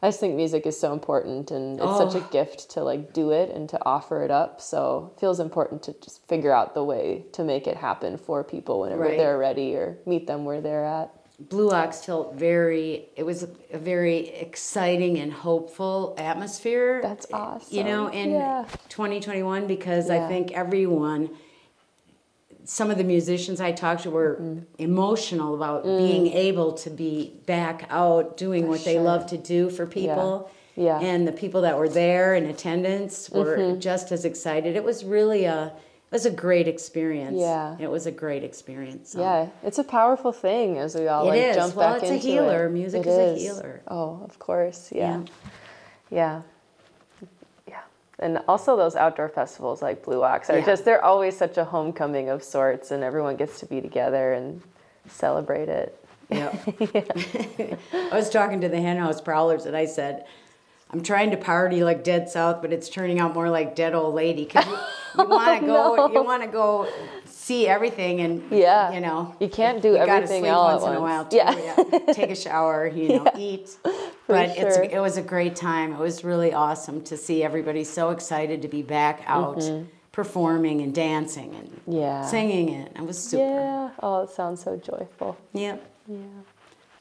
[0.00, 2.28] I just think music is so important and it's such a Oh.
[2.30, 4.60] gift to like do it and to offer it up.
[4.62, 8.42] So it feels important to just figure out the way to make it happen for
[8.42, 9.18] people whenever Right.
[9.18, 11.10] they're ready or meet them where they're at.
[11.48, 17.00] Blue Ox felt very, it was a very exciting and hopeful atmosphere.
[17.02, 17.74] That's awesome.
[17.76, 18.66] You know, in Yeah.
[18.90, 21.30] 2021, because I think everyone,
[22.64, 24.58] some of the musicians I talked to were Mm-hmm.
[24.78, 29.86] emotional about being able to be back out doing what they love to do for
[29.86, 30.50] people.
[30.76, 30.96] Yeah.
[30.96, 31.04] Mm-hmm.
[31.04, 34.76] And the people that were there in attendance were just as excited.
[34.76, 35.72] It was really a,
[36.10, 37.36] it was a great experience.
[37.38, 37.76] Yeah.
[37.78, 39.10] It was a great experience.
[39.12, 39.20] so.
[39.20, 41.56] Yeah, it's a powerful thing as we all It like is.
[41.56, 42.66] jump Well, back it's a healer.
[42.66, 42.70] it.
[42.70, 43.80] Music It is a healer.
[43.86, 44.90] Oh, of course.
[44.92, 45.22] Yeah.
[46.10, 46.42] Yeah.
[47.22, 47.28] Yeah.
[47.68, 47.80] Yeah.
[48.18, 50.66] And also those outdoor festivals like Blue Ox are Yeah.
[50.66, 54.62] just they're always such a homecoming of sorts and everyone gets to be together and
[55.08, 55.96] celebrate it.
[56.30, 56.56] Yeah.
[57.92, 60.26] I was talking to the henhouse prowlers and I said,
[60.92, 64.14] I'm trying to party like Dead South, but it's turning out more like Dead Old
[64.14, 64.48] Lady.
[64.54, 64.78] You,
[65.18, 66.88] you want to go, you want to go
[67.24, 68.92] see everything, and Yeah.
[68.92, 71.24] you know, You can't do you everything sleep all once at in a while.
[71.26, 71.36] Too.
[71.38, 72.12] Yeah.
[72.12, 73.76] take a shower, you know, eat.
[74.26, 74.84] But it's sure.
[74.84, 75.92] it was a great time.
[75.92, 79.62] It was really awesome to see everybody so excited to be back out
[80.12, 81.92] performing and dancing and Mm-hmm.
[81.92, 82.26] Yeah.
[82.26, 82.92] singing it.
[82.96, 83.42] It was super.
[83.44, 83.90] Yeah.
[84.02, 85.36] Oh, it sounds so joyful.
[85.52, 85.76] Yeah.
[86.08, 86.18] Yeah.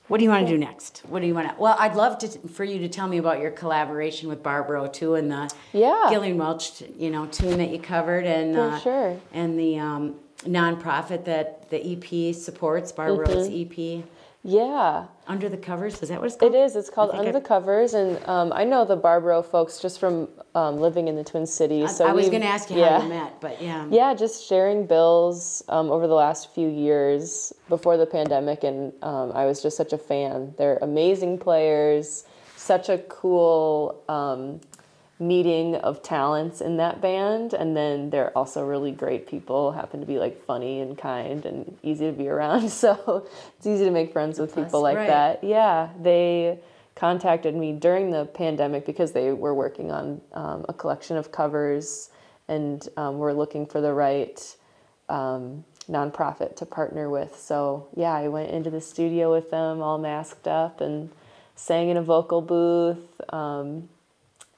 [0.10, 1.04] What do you want to do next?
[1.08, 1.56] What do you want to?
[1.62, 5.16] Well, I'd love to for you to tell me about your collaboration with Barbara O'Toole
[5.16, 6.08] and the Yeah.
[6.10, 9.18] Gillian Welch, you know, tune that you covered, and For uh, sure.
[9.32, 14.00] and the um, nonprofit that the EP supports, Barbaro's Mm-hmm.
[14.00, 14.04] EP.
[14.50, 15.06] Yeah.
[15.28, 16.56] Under the covers, is that what it's called?
[16.56, 16.76] It is.
[16.76, 20.28] It's called Under I- the Covers, and um, I know the Barbaro folks just from
[20.56, 21.96] um, living in the Twin Cities.
[21.96, 22.98] So I was going to ask you yeah.
[22.98, 23.86] how you met, but yeah.
[23.92, 29.32] Yeah, just sharing bills um, over the last few years before the pandemic, and um,
[29.34, 30.56] I was just such a fan.
[30.58, 34.62] They're amazing players, such a cool um,
[35.20, 39.74] meeting of talents in that band, and then they're also really great people.
[39.74, 43.28] Happen to be like funny and kind and easy to be around, so
[43.58, 45.08] it's easy to make friends with Plus, people like right.
[45.08, 45.44] that.
[45.44, 46.60] Yeah, they
[46.96, 52.10] contacted me during the pandemic because they were working on um, a collection of covers
[52.48, 54.56] and um, were looking for the right
[55.08, 57.38] um, nonprofit to partner with.
[57.40, 61.10] So yeah, I went into the studio with them all masked up and
[61.56, 63.22] sang in a vocal booth.
[63.34, 63.90] Um,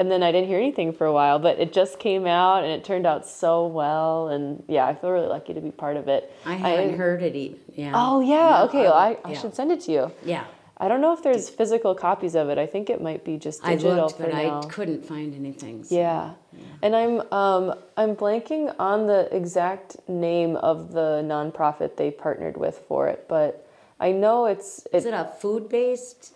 [0.02, 2.72] and then I didn't hear anything for a while, but it just came out and
[2.74, 4.30] it turned out so well.
[4.30, 6.34] And yeah, I feel really lucky to be part of it.
[6.44, 7.60] I haven't heard it even.
[7.76, 7.92] Yeah.
[7.94, 8.82] Oh yeah, No, okay.
[8.86, 9.40] Well, I, I yeah.
[9.40, 10.12] should send it to you.
[10.26, 10.46] Yeah.
[10.78, 12.58] I don't know if there's physical copies of it.
[12.58, 14.62] I think it might be just I digital looked, for but now.
[14.62, 15.84] I couldn't find anything.
[15.84, 16.34] so- Yeah.
[16.82, 22.80] And I'm um, I'm blanking on the exact name of the nonprofit they partnered with
[22.88, 23.68] for it, but
[24.00, 26.36] I know it's Is it, it a food based?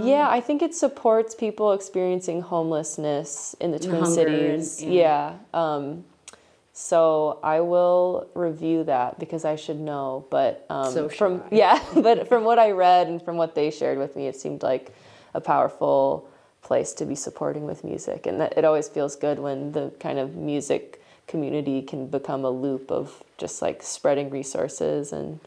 [0.00, 4.82] Yeah, I think it supports people experiencing homelessness in the Twin hunger and- Cities.
[4.82, 5.34] yeah.
[5.52, 5.74] yeah.
[5.74, 6.04] Um,
[6.72, 11.48] so I will review that because I should know, but um, So should from I.
[11.54, 14.62] yeah, but from what I read and from what they shared with me, it seemed
[14.62, 14.92] like
[15.34, 16.28] a powerful
[16.62, 20.18] place to be supporting with music, and that it always feels good when the kind
[20.18, 25.38] of music community can become a loop of just like spreading resources and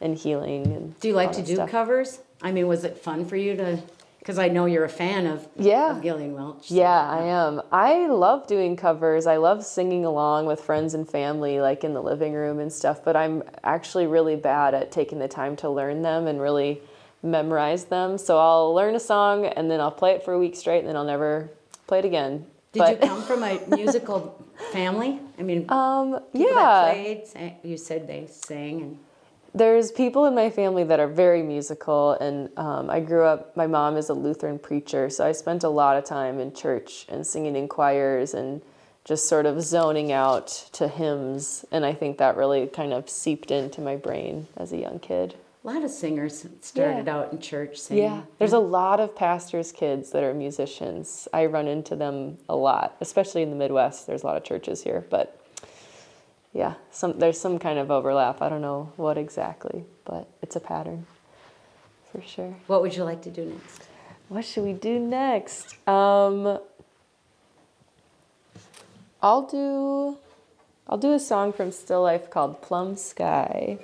[0.00, 1.70] and healing and Do you like to do stuff.
[1.70, 2.20] covers?
[2.42, 3.82] I mean, was it fun for you to?
[4.18, 5.92] Because I know you're a fan of Yeah.
[5.96, 6.68] of Gillian Welch.
[6.68, 7.62] so- Yeah, I am.
[7.70, 9.24] I love doing covers.
[9.26, 13.04] I love singing along with friends and family, like in the living room and stuff,
[13.04, 16.82] but I'm actually really bad at taking the time to learn them and really
[17.22, 18.18] memorize them.
[18.18, 20.88] So I'll learn a song and then I'll play it for a week straight and
[20.88, 21.48] then I'll never
[21.86, 22.46] play it again.
[22.72, 25.20] Did but, you come from a musical family?
[25.38, 26.90] I mean, Um, yeah.
[26.92, 27.22] played.
[27.62, 28.98] You said they sang, and
[29.56, 33.56] There's people in my family that are very musical, and um, I grew up.
[33.56, 37.06] My mom is a Lutheran preacher, so I spent a lot of time in church
[37.08, 38.60] and singing in choirs and
[39.06, 41.64] just sort of zoning out to hymns.
[41.72, 45.36] And I think that really kind of seeped into my brain as a young kid.
[45.64, 47.16] a lot of singers started Yeah.
[47.16, 48.04] out in church singing.
[48.04, 51.26] Yeah, there's a lot of pastors' kids that are musicians.
[51.32, 54.06] I run into them a lot, especially in the Midwest.
[54.06, 55.40] There's a lot of churches here, but
[56.56, 58.40] yeah, some there's some kind of overlap.
[58.40, 61.06] I don't know what exactly, but it's a pattern
[62.10, 62.56] for sure.
[62.66, 63.82] What would you like to do next?
[64.28, 65.76] What should we do next?
[65.86, 66.58] Um,
[69.22, 70.16] I'll do
[70.88, 73.78] I'll do a song from Still Life called Plum Sky.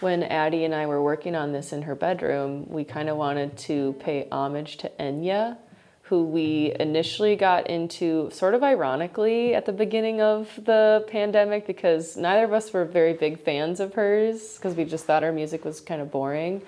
[0.00, 3.56] When Addie and I were working on this in her bedroom, we kind of wanted
[3.58, 5.56] to pay homage to Enya,
[6.02, 12.14] who we initially got into sort of ironically at the beginning of the pandemic because
[12.14, 15.64] neither of us were very big fans of hers because we just thought her music
[15.64, 16.60] was kind of boring.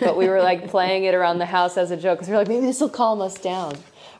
[0.00, 2.48] But we were like playing it around the house as a joke because we're like,
[2.48, 3.74] maybe this will calm us down.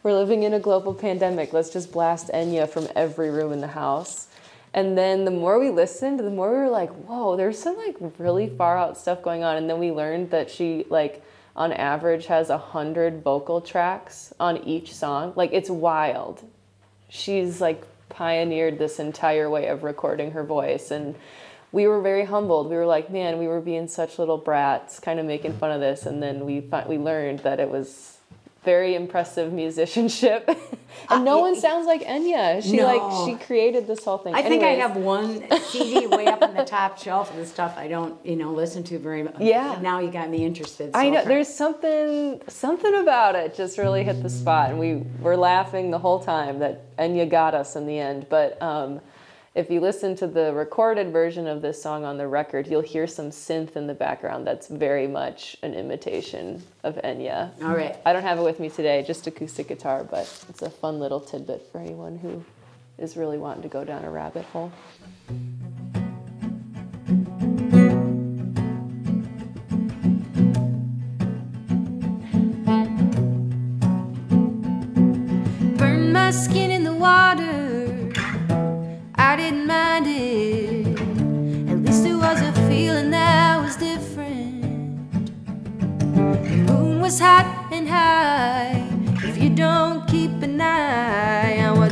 [0.05, 1.53] We're living in a global pandemic.
[1.53, 4.29] Let's just blast Enya from every room in the house.
[4.75, 7.97] And then the more we listened, the more we were like, whoa, there's some like
[8.19, 8.57] really mm.
[8.57, 9.57] far out stuff going on.
[9.57, 11.23] And then we learned that she like
[11.55, 15.35] on average has a hundred vocal tracks on each song.
[15.37, 16.43] Like it's wild.
[17.09, 21.15] She's like pioneered this entire way of recording her voice and
[21.73, 22.69] we were very humbled.
[22.69, 25.81] We were like, man, we were being such little brats, kind of making fun of
[25.81, 28.19] this, and then we we learned that it was
[28.65, 30.49] very impressive musicianship.
[31.11, 32.63] and no one sounds like Enya.
[32.63, 32.87] She No.
[32.87, 34.35] like she created this whole thing.
[34.35, 37.75] I think I have one CD way up on the top shelf of the stuff
[37.77, 39.35] I don't, you know, listen to very much.
[39.41, 39.79] Yeah.
[39.83, 40.91] Now you got me interested.
[40.95, 41.29] I know far.
[41.29, 45.99] there's something something about it just really hit the spot, and we were laughing the
[45.99, 48.27] whole time that Enya got us in the end.
[48.29, 49.01] But um,
[49.55, 53.07] if you listen to the recorded version of this song on the record, you'll hear
[53.07, 57.51] some synth in the background that's very much an imitation of Enya.
[57.63, 57.97] All right.
[58.07, 61.21] I don't have it with me today, just acoustic guitar, but it's a fun little
[61.21, 62.43] tidbit for anyone who
[62.97, 64.73] is really wanting to go down a rabbit hole.
[87.19, 88.87] Hot and high.
[89.25, 91.92] If you don't keep an eye on what's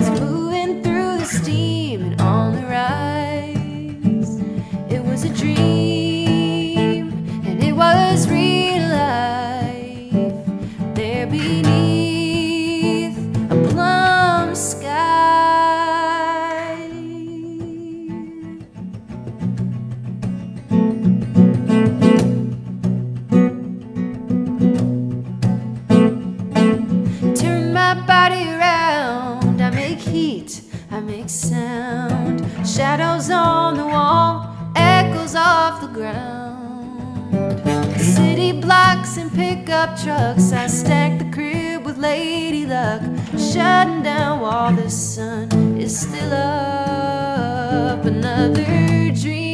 [39.87, 40.53] trucks.
[40.53, 43.03] I stack the crib with lady luck.
[43.39, 48.05] Shutting down while the sun is still up.
[48.05, 49.50] Another dream.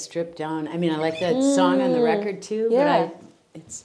[0.00, 0.68] Stripped down.
[0.68, 2.68] I mean, I like that song on the mm, record too.
[2.70, 2.94] But yeah.
[2.94, 3.12] I,
[3.54, 3.84] it's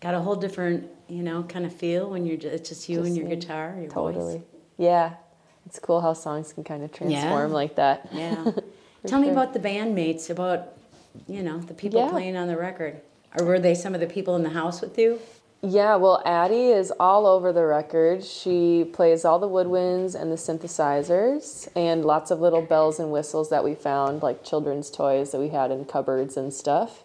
[0.00, 3.04] got a whole different, you know, kind of feel when you're just, it's just you
[3.04, 3.36] and your you.
[3.36, 4.38] guitar, your Totally.
[4.38, 4.42] voice.
[4.78, 5.14] Yeah.
[5.66, 8.08] It's cool how songs can kind of transform like that.
[8.12, 8.52] Yeah.
[9.06, 10.74] Tell me about the bandmates, about,
[11.26, 12.10] you know, the people Yeah.
[12.10, 13.00] playing on the record.
[13.38, 15.20] Or were they some of the people in the house with you?
[15.66, 18.22] Yeah, well, Addie is all over the record.
[18.22, 23.48] She plays all the woodwinds and the synthesizers, and lots of little bells and whistles
[23.48, 27.02] that we found, like children's toys that we had in cupboards and stuff.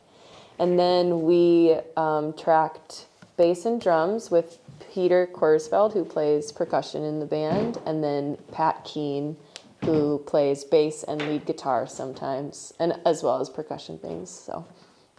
[0.60, 3.06] And then we um, tracked
[3.38, 4.58] bass and drums with
[4.94, 9.38] Peter Korsfeld, who plays percussion in the band, and then Pat Keen,
[9.86, 14.30] who plays bass and lead guitar sometimes, and as well as percussion things.
[14.30, 14.66] So,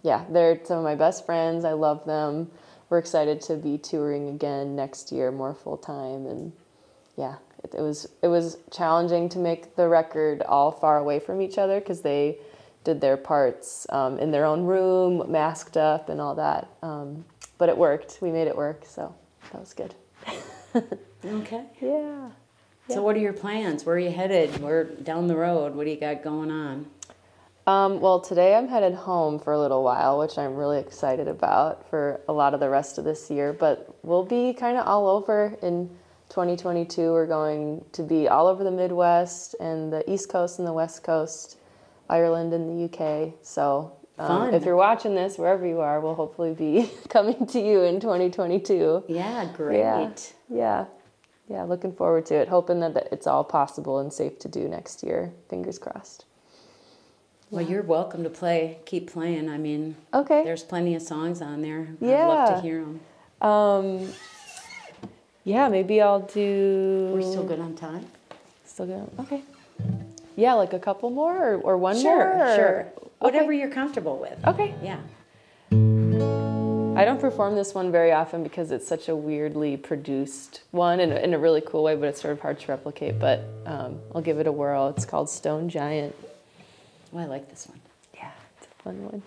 [0.03, 1.65] yeah, they're some of my best friends.
[1.65, 2.51] I love them.
[2.91, 6.53] We're excited to be touring again next year, more full time, and
[7.17, 11.41] yeah, it, it was it was challenging to make the record all far away from
[11.41, 12.39] each other because they
[12.85, 16.69] did their parts um, in their own room, masked up, and all that.
[16.83, 17.25] Um,
[17.59, 18.19] but it worked.
[18.21, 19.15] We made it work, so
[19.53, 19.95] that was good.
[21.25, 21.65] Okay.
[21.81, 22.31] Yeah.
[22.89, 23.85] So what are your plans?
[23.85, 24.61] Where are you headed?
[24.61, 25.75] Where down the road?
[25.75, 26.87] What do you got going on?
[27.71, 31.89] Um, well, today I'm headed home for a little while, which I'm really excited about
[31.89, 33.53] for a lot of the rest of this year.
[33.53, 35.89] But we'll be kind of all over in
[36.31, 37.13] 2022.
[37.13, 41.05] We're going to be all over the Midwest and the East Coast and the West
[41.05, 41.59] Coast,
[42.09, 43.35] Ireland and the UK.
[43.43, 47.83] So um, if you're watching this, wherever you are, we'll hopefully be coming to you
[47.83, 49.05] in 2022.
[49.07, 49.79] Yeah, great.
[49.79, 50.11] Yeah.
[50.49, 50.85] Yeah.
[51.49, 52.49] Yeah, looking forward to it.
[52.49, 55.33] Hoping that that it's all possible and safe to do next year.
[55.49, 56.25] Fingers crossed.
[57.51, 58.79] Well, you're welcome to play.
[58.87, 59.49] Keep playing.
[59.49, 60.45] I mean, Okay.
[60.45, 61.89] there's plenty of songs on there.
[62.01, 62.25] Yeah.
[62.25, 63.01] I'd love to hear them.
[63.43, 64.09] Um,
[65.45, 67.11] yeah, maybe I'll do.
[67.13, 68.07] We're still good on time.
[68.65, 69.11] Still good.
[69.19, 69.43] Okay.
[70.37, 72.47] Yeah, like a couple more or, or one Sure, more.
[72.47, 72.87] or- sure.
[73.19, 73.59] Whatever Okay.
[73.59, 74.39] you're comfortable with.
[74.47, 74.75] Okay.
[74.83, 74.99] Yeah.
[75.73, 81.13] I don't perform this one very often because it's such a weirdly produced one in
[81.13, 83.19] a, in a really cool way, but it's sort of hard to replicate.
[83.19, 84.89] But um, I'll give it a whirl.
[84.89, 86.15] It's called Stone Giant.
[87.13, 87.81] Oh, I like this one.
[88.15, 89.23] Yeah, it's a fun one.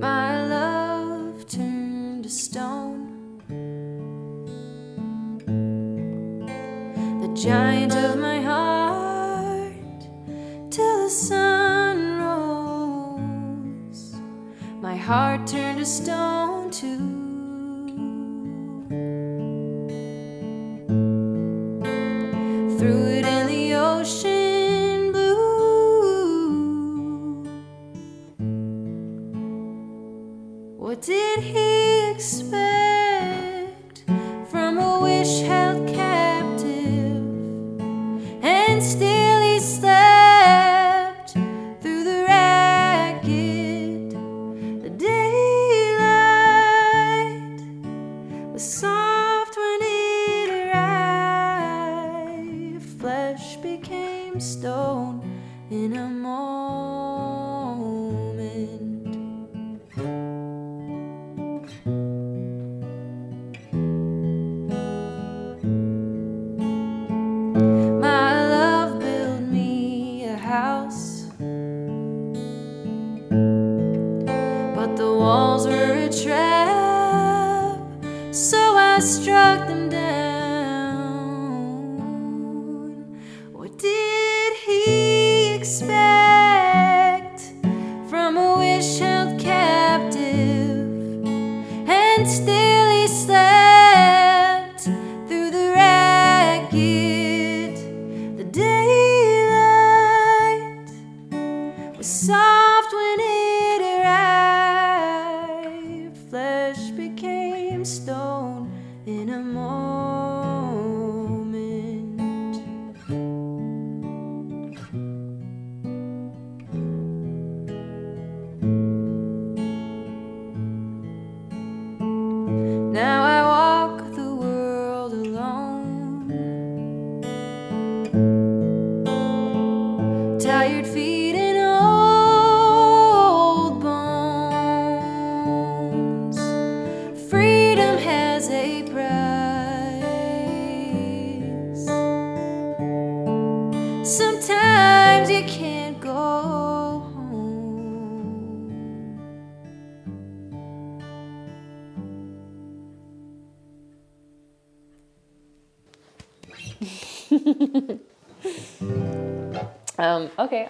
[0.00, 3.10] My love turned to stone.
[7.20, 8.73] The giant of my heart
[15.04, 17.13] heart turned to stone too.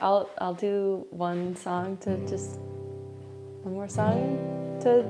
[0.04, 2.58] I'll I'll do one song to just
[3.62, 4.38] one more song
[4.82, 5.02] to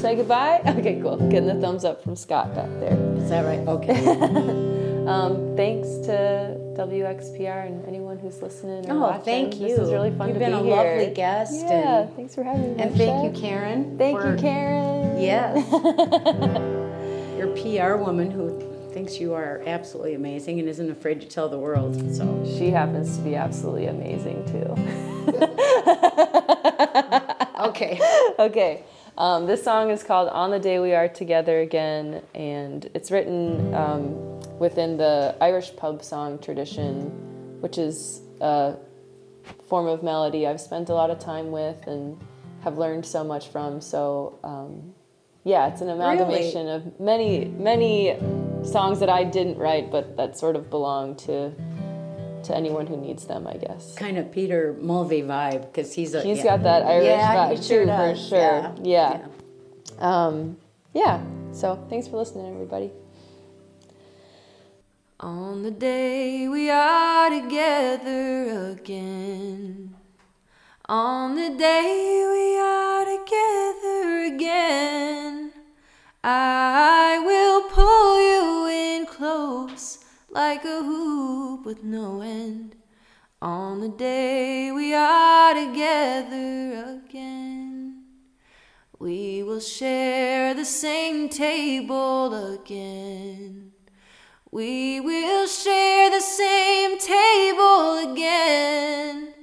[0.00, 0.60] say goodbye.
[0.66, 1.16] Okay, cool.
[1.30, 2.98] Getting the thumbs up from Scott back there.
[3.18, 3.60] Is that right?
[3.60, 4.68] Okay.
[5.02, 8.88] Um, thanks to WXPR and anyone who's listening.
[8.88, 9.24] Or oh, watching.
[9.24, 9.66] thank you.
[9.70, 10.76] This is really fun You've to been be a here.
[10.76, 11.54] lovely guest.
[11.56, 12.82] Yeah, And, thanks for having me.
[12.84, 13.98] and thank you, Karen.
[13.98, 15.20] Thank you, Karen.
[15.20, 15.58] Yes.
[17.36, 18.56] Your PR woman who
[18.92, 21.96] thinks you are absolutely amazing and isn't afraid to tell the world.
[22.14, 24.68] So She happens to be absolutely amazing too.
[27.68, 28.00] okay.
[28.38, 28.84] okay.
[29.18, 33.74] Um, this song is called On the Day We Are Together Again, and it's written
[33.74, 38.76] um, within the Irish pub song tradition, which is a
[39.68, 42.18] form of melody I've spent a lot of time with and
[42.62, 43.80] have learned so much from.
[43.80, 44.94] So, um,
[45.44, 48.16] yeah, it's an amalgamation of many, many
[48.64, 51.52] songs that I didn't write, but that sort of belong to
[52.44, 53.94] to anyone who needs them, I guess.
[53.94, 56.44] Kind of Peter Mulvey vibe because he's a He's yeah.
[56.44, 58.20] got that Irish yeah, he vibe sure too, does.
[58.20, 58.74] for sure.
[58.82, 59.20] Yeah.
[59.20, 59.26] Yeah.
[59.98, 60.56] Um,
[60.92, 61.24] yeah.
[61.52, 62.90] So thanks for listening, everybody.
[65.20, 69.94] On the day we are together again.
[70.92, 75.50] On the day we are together again.
[76.22, 82.74] I will pull you in close like a hoop with no end.
[83.40, 88.04] On the day we are together again.
[88.98, 93.72] We will share the same table again.
[94.50, 99.41] We will share the same table again.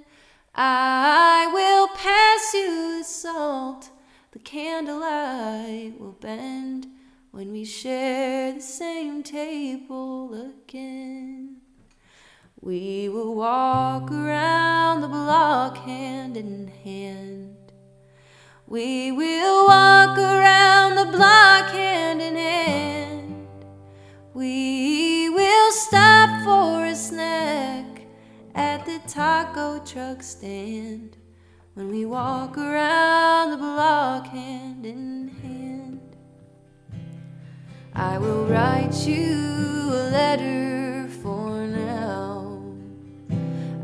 [0.55, 3.89] I will pass you the salt,
[4.31, 6.87] the candlelight will bend
[7.31, 11.57] when we share the same table again.
[12.61, 17.55] We will walk around the block hand in hand.
[18.67, 19.58] We will
[29.19, 31.17] taco truck stand
[31.73, 36.15] when we walk around the block hand in hand.
[37.93, 39.35] I will write you
[39.91, 42.63] a letter for now.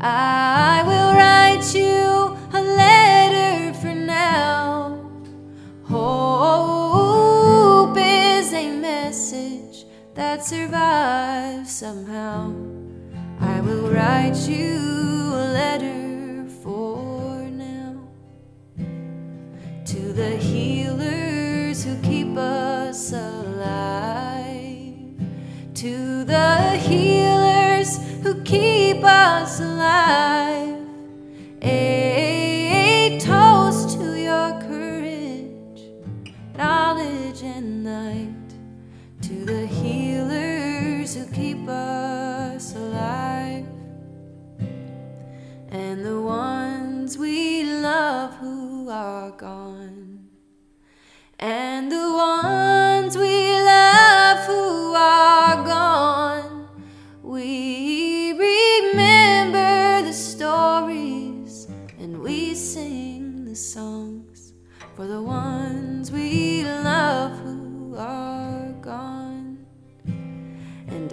[0.00, 5.06] I will write you a letter for now.
[5.84, 9.84] Hope is a message
[10.14, 12.54] that survives somehow.
[13.38, 14.95] I will write you
[15.56, 17.94] letter for now.
[19.92, 24.44] To the healers who keep us alive.
[25.82, 26.56] To the
[26.88, 27.90] healers
[28.22, 30.35] who keep us alive.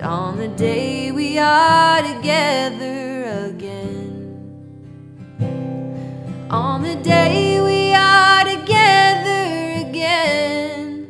[0.03, 4.49] On the day we are together again,
[6.49, 11.07] on the day we are together again,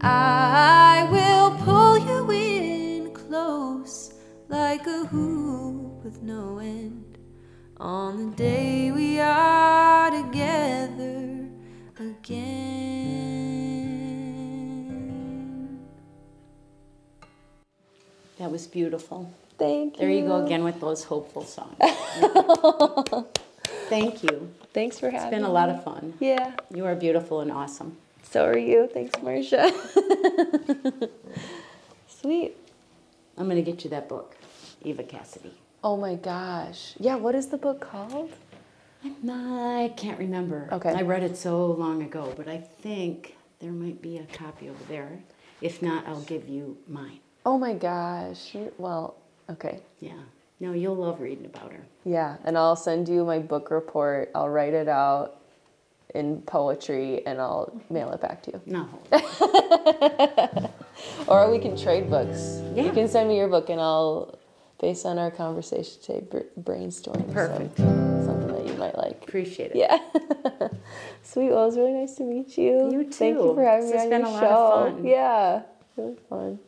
[0.00, 4.12] I will pull you in close
[4.48, 7.18] like a hoop with no end.
[7.78, 9.91] On the day we are
[18.52, 19.32] was beautiful.
[19.58, 20.00] Thank you.
[20.00, 21.74] There you go again with those hopeful songs.
[23.88, 24.52] Thank you.
[24.72, 25.26] Thanks for having me.
[25.26, 26.14] It's been a lot of fun.
[26.20, 26.52] Yeah.
[26.72, 27.96] You are beautiful and awesome.
[28.22, 28.88] So are you.
[28.92, 29.72] Thanks, Marcia.
[32.08, 32.56] Sweet.
[33.36, 34.36] I'm going to get you that book,
[34.82, 35.54] Eva Cassidy.
[35.82, 36.94] Oh my gosh.
[36.98, 38.30] Yeah, what is the book called?
[39.04, 40.68] I can't remember.
[40.70, 40.92] Okay.
[40.92, 44.84] I read it so long ago, but I think there might be a copy over
[44.88, 45.20] there.
[45.60, 47.20] If not, I'll give you mine.
[47.44, 48.54] Oh my gosh.
[48.78, 49.16] Well,
[49.50, 49.80] okay.
[50.00, 50.12] Yeah.
[50.60, 51.84] No, you'll love reading about her.
[52.04, 54.30] Yeah, and I'll send you my book report.
[54.34, 55.38] I'll write it out
[56.14, 58.60] in poetry and I'll mail it back to you.
[58.66, 58.88] No.
[61.26, 62.60] Or we can trade books.
[62.74, 62.82] Yeah.
[62.84, 64.38] You can send me your book and I'll,
[64.80, 67.76] based on our conversation today, br- brainstorm Perfect.
[67.78, 69.22] something that you might like.
[69.26, 69.76] Appreciate it.
[69.76, 69.98] Yeah.
[71.22, 71.50] Sweet.
[71.50, 72.90] Well, it was really nice to meet you.
[72.92, 73.10] You too.
[73.10, 74.86] Thank you for having This me on been your a lot show.
[74.88, 75.04] of fun.
[75.06, 75.62] Yeah.
[75.96, 76.58] Really fun.